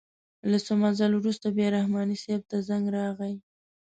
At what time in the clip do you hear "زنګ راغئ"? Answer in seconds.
2.67-3.35